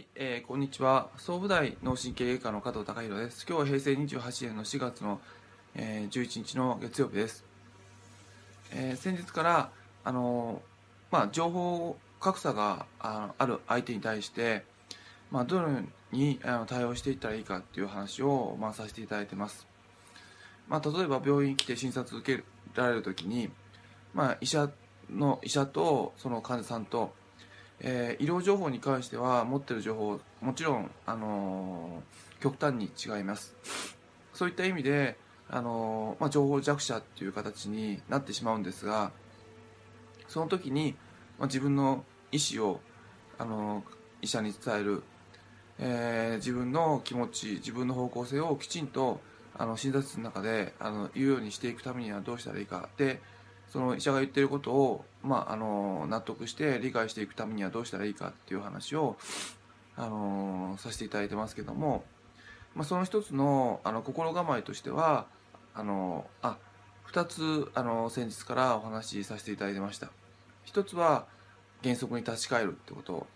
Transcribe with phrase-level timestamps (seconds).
[0.00, 1.10] はい、えー、こんにちは。
[1.18, 3.44] 総武大脳神経外科の加藤隆弘です。
[3.46, 5.20] 今日は平成28年の4月の、
[5.74, 7.44] えー、11日の月曜日です、
[8.72, 9.70] えー、先日から
[10.02, 10.62] あの
[11.10, 14.64] まあ情報格差があある相手に対して
[15.30, 15.80] まあどのよ
[16.12, 19.66] うにあの対応していったらいいかっていう話をまあさせていただいてます。
[20.66, 22.42] まあ例えば病院に来て診察受け
[22.74, 23.50] られるときに
[24.14, 24.70] まあ医者
[25.10, 27.19] の医者とその患者さんと
[27.80, 33.54] えー、医療情報に関しては持ってる情報もちろん、あのー、極端に違います。
[34.34, 35.16] そういった意味で、
[35.48, 39.12] あのー、まあ、情報弱者っていう形になってしまうんですが
[40.28, 40.94] その時に、
[41.38, 42.80] まあ、自分の意思を、
[43.38, 43.82] あの
[44.22, 45.02] 医者に伝える、
[45.78, 49.20] え自分の気持ち自分の方向性をきちんと
[49.56, 52.88] あの診察室の中であの言うようにしていくためにはどうしたらいいか。
[52.96, 53.20] で
[53.70, 59.16] その医者が言ってることを、まあ、あの納得して理解していくためにはどうしたらいいかっていう話を、
[59.96, 62.04] あのさせていただいてますけども、
[62.74, 65.26] まあ、その一つのあの心構えとしては
[65.74, 66.56] あのあ
[67.12, 70.10] 2つあの先日からお話しさせていただいてました。
[70.64, 71.26] 一つは
[71.82, 73.26] 原則に立ち返るってこと。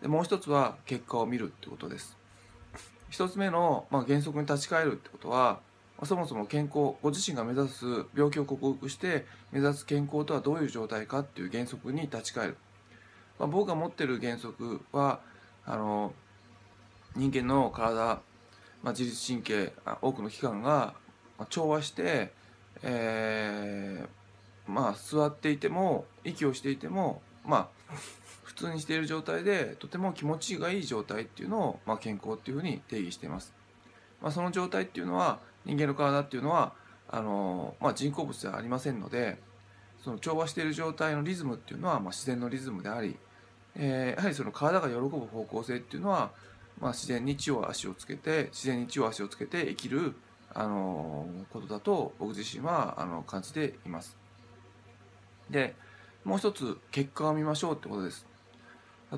[0.00, 2.16] でもう一つは結果を見るってことです。
[3.10, 5.60] 一つ目の、まあ、原則に立ち返るってことは
[6.04, 12.56] そもそも健康ご自身が目指す病気を克服して目指す健康とはどういう状態かっていう原則に立ち返る、
[13.38, 15.20] まあ、僕が持ってる原則は
[15.66, 16.12] あの
[17.16, 18.20] 人間の体、
[18.82, 20.94] まあ、自律神経多くの器官が
[21.50, 22.32] 調和して、
[22.82, 27.94] えー、まあ座っていても息をしていてもまあ
[28.44, 33.52] 普通にしている状態でとても気持ちがいい状態っていうのを、まあ、健康っていうふうに定義しています。
[34.20, 35.38] まあ、その状態っていうのは
[35.68, 36.72] 人間の体っていうのは
[37.08, 39.38] あの、まあ、人工物ではありませんので
[40.02, 43.16] その調和している状態のリズムっていうのは、まあ、自然のリズムであり、
[43.76, 46.30] えー、やはりその体が喜ぶ方向性っていうのは、
[46.80, 50.14] まあ、自然に血を足をつけて自然に血を足をつけて生きる
[50.54, 54.16] あのことだと僕自身はあの感じています。
[55.50, 55.74] で
[56.24, 58.26] もう一つ結果を見ましょうってことです。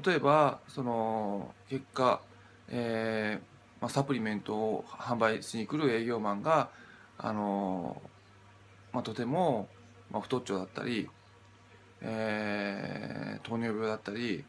[0.04, 2.20] 例えばその結果、
[2.68, 3.49] えー
[3.80, 6.68] まあ、サプリメントを販売しに来る営業マンが、
[7.18, 8.00] あの
[8.92, 9.68] まあ、とても、
[10.10, 11.08] まあ、太っちょだったり、
[12.02, 14.44] えー、糖尿病だったり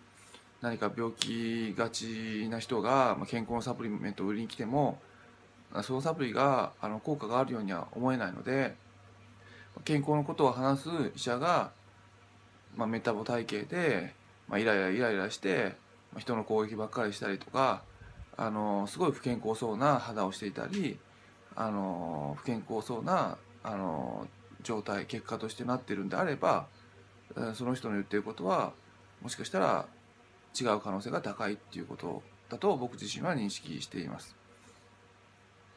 [0.61, 4.99] 何か病気がちな人が、まあ、健康のサプリメントを売りに来ても
[5.83, 8.75] そのサプリがあの効果があるようには思えないので
[9.85, 11.71] 健康のことを話す医者が、
[12.75, 14.13] まあ、メタボ体型で、
[14.47, 15.75] まあ、イライライライラして、
[16.13, 17.83] まあ、人の攻撃ばっかりしたりとか
[18.41, 20.97] あのすごい不健康そうな肌をしていたり
[21.55, 24.27] あの不健康そうなあの
[24.63, 26.65] 状態結果としてなってるんであれば
[27.53, 28.73] その人の言ってることは
[29.21, 29.85] もしかしたら
[30.59, 34.35] 違う可能性が高いっていうことだと僕自身は認識しています。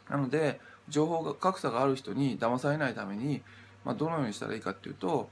[0.08, 0.58] なので
[0.88, 3.42] 情報格差がある人に騙されないために、
[3.84, 5.28] まあ、どのようにしたらいいかっていうと、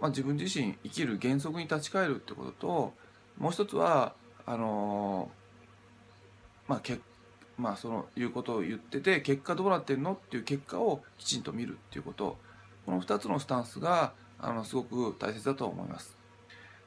[0.00, 2.94] まあ、自分自身生きる原則に立ち返るってことと
[3.36, 4.14] もう一つは
[4.46, 5.28] あの
[6.68, 7.00] まあけ
[7.58, 12.38] まあ、そのいうことを言ってて結果どうなってるのっていう結果をきちんと見るっていうこと
[12.86, 16.16] この2つのスタンスがあのすごく大切だと思います。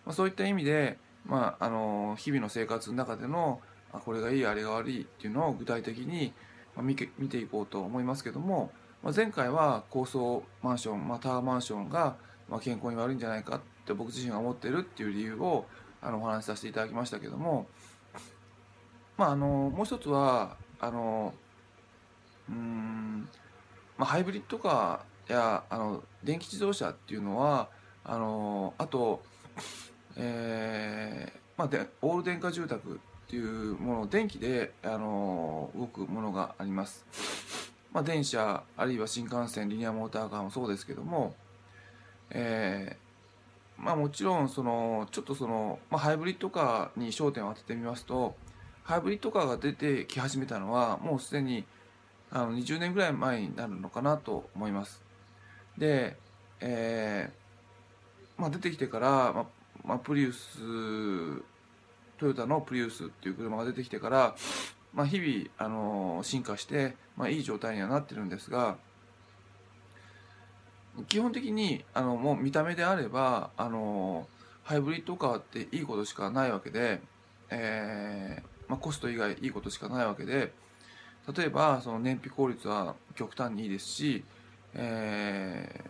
[0.06, 3.60] まあ、そういった意味で、まあ、あの日々の生活の中での
[3.92, 6.34] あこれがいいあれが悪いっていうのを具体的に
[6.78, 8.72] 見見ていこうと思いますけども、
[9.04, 12.16] まあ、前回は高層マンション、まあ、タワーマンションが、
[12.62, 15.66] 健康に悪いんじゃないかって僕自身が思ってるっていう理由を
[16.02, 17.68] あのお話しさせていただきましたけども
[19.18, 21.34] まあ、あのもう一つはあの
[22.50, 23.28] うん、
[23.98, 27.70] まあ、ハイブリッドカーやあの電気自動車っていうのは
[28.04, 29.22] あのあと、
[30.16, 32.98] えーまあ、でオール電化住宅っ
[33.30, 37.06] ていうもの電気であの動くものがあります。
[37.94, 41.36] まあ、電車あるいは新幹線リニアモーターカーもそうですけども、
[42.30, 48.36] えーまあ、もちろんそのちょっとその、まあ、ハイブリッドカーに焦点を当ててみますと
[48.84, 51.66] ハイブリッドカーが出てき始めたのはもうすでに
[52.32, 55.02] あの20年ぐらい前になるのかなと思います。
[55.78, 56.18] で、
[56.60, 59.46] えーまあ、出てきてから、まあ
[59.84, 60.58] まあ、プリウス
[62.18, 64.36] トヨタのプリウスっていう車が出てきてから、
[64.94, 68.78] まあ、日々、あの進化して、まあ、いい状態にはなってるんですが
[71.08, 74.28] 基本的にあのもう見た目であれば、あの
[74.64, 77.02] ハイブリッドカーっていいことしかないわけで、
[77.50, 80.54] えーまあ、コスト以外いいことしかないわけで
[81.36, 84.24] 例えばその燃費効率は極端にいいですし、
[84.74, 85.84] え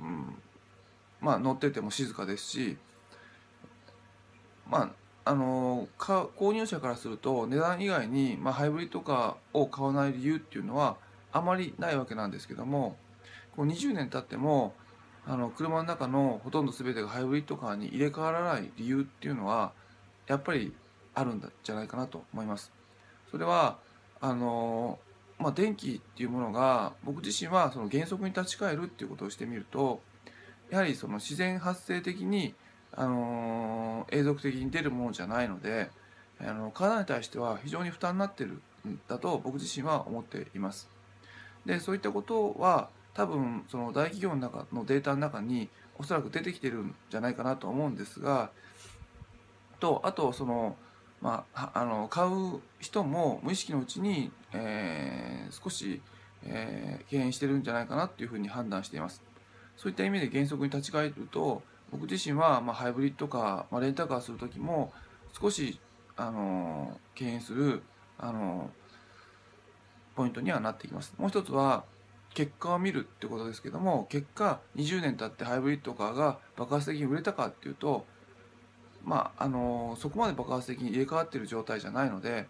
[0.00, 0.36] ー、うん、
[1.20, 2.76] まあ乗ってても静かですし
[4.68, 4.84] ま
[5.24, 10.96] ああの購入者からすると値段以外に、まあ、ハイブリッドカーを買わない理由っていうのは
[11.32, 12.96] あまりないわけなんですけども
[13.56, 14.74] こう20年経っても
[15.26, 19.72] あの車の中のほとんど全てがハイブリッドカーに入れ替わらない理由っていうのは
[20.30, 20.72] やっぱり
[21.12, 22.72] あるんじゃないかなと思います。
[23.32, 23.78] それは
[24.20, 24.98] あの
[25.40, 30.02] まあ、電気っていうものが僕自身はその原則に立ち返るっていうことをしてみると
[30.70, 32.54] やはりその自然発生的に、
[32.92, 35.90] あの永続的に出るものじゃないので
[36.40, 40.88] あの体に対しては非常に負担になってるんだと僕自身は思っています。
[41.66, 45.68] でそういったことは多分その大企業の中のデータの中に
[45.98, 48.50] おそらく出てきてるんじゃないかなと思うんですが
[49.80, 50.76] とあとその
[51.20, 56.00] まあ、あの買う人も無意識のうちに、えー、少し、
[56.44, 59.22] えー、敬遠してるんじゃないかなっていうふうに判断しています。
[59.76, 64.92] そういった意味で原則に立ち返ると僕自身は、まあ、ハイブリッドカー、まあ、レンタカーする時も
[65.38, 65.78] 少し
[66.16, 67.82] あの敬遠する
[68.18, 68.70] あの
[70.16, 71.14] ポイントにはなってきます。
[71.18, 71.84] もう一つは
[72.32, 78.06] 結果を見るってことですけども結果20年経ってハイブリッドカーが爆発的に売れたかっていうと
[79.04, 82.46] まああのそこまで爆発的に入れ替わっている状態じゃないので、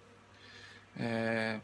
[0.97, 1.61] え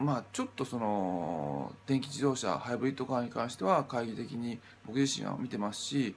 [0.00, 6.14] ー、まあちょっとその電気自動車ハイブリッドカーに関しては懐疑的に僕自身は見てますし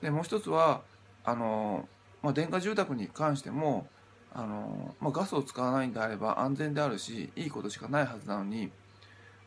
[0.00, 0.82] でもう一つは
[1.24, 1.88] あの、
[2.22, 3.86] まあ、電化住宅に関しても
[4.34, 8.70] あの、まあ、ガスを使わないんであれば安全であるしいいことしかないはずなのに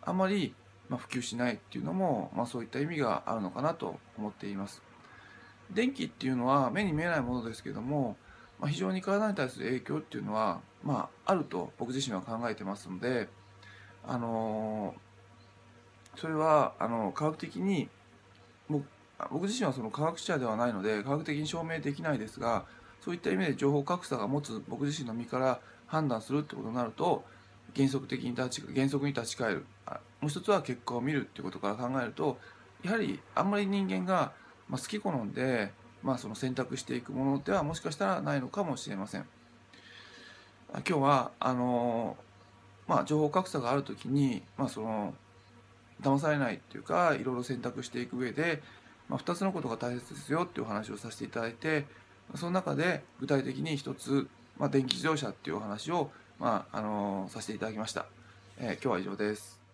[0.01, 0.53] あまり、
[0.87, 4.84] まあ、普及しないっていうのも、まあ、そういった意味があるのかなと思っています。
[5.71, 8.17] 電気っていうのは目に見えないものですけども、
[8.59, 13.27] まあ、非常に体に対する影響っていうのは、まあ、あると僕自身は考えてますので、
[14.05, 17.89] あのー、それはあの科学的に
[18.67, 22.65] 僕自身はその科学者ではないので科学的に証明できないですが
[23.01, 27.23] そういった意味で情報格差が持つ僕自身の身から判断するってことになると
[27.75, 29.65] 原則的に立ち原則に立ち返る。
[30.21, 32.37] もう一つは結果を見るってことから考えると
[32.83, 34.31] やはりあんまり人間が、
[34.69, 35.71] まあ、好き好んで、
[36.03, 39.25] まあ、その選択していくものではもしかしたらないのかもしれません。
[40.73, 42.17] 今日はあの
[42.87, 45.13] まあ、情報格差がある時に、まあ、その
[46.01, 48.61] 騙されないっていうかいろいろ選択していく上で、
[49.09, 51.85] まあ、2つのことが大切ですよっていうお話をさせていただいて
[52.35, 54.27] その中で具体的に1つ、
[54.59, 58.05] まあ、電気自動車っていうお話をまあ、あの、させていただきました。
[58.57, 59.64] えー、今日は以上です。